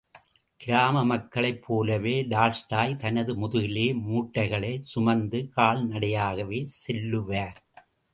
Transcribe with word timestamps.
கிராம 0.59 1.01
மக்களைப் 1.03 1.59
போலவே 1.65 2.13
டால்ஸ்டாய் 2.23 2.95
தனது 2.95 3.35
முதுகிலே 3.35 3.85
மூட்டைகளைச் 3.99 4.87
சுமந்து 4.93 5.41
கால்நடையாகவே 5.55 6.61
செல்லுவார். 6.79 7.61